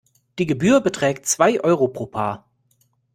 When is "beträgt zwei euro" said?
0.81-1.87